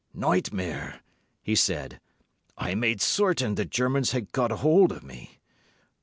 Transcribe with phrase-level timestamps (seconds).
[0.15, 1.01] "Nightmare!"
[1.43, 2.01] he said.
[2.57, 5.37] "I made certain the Germans had got hold of me.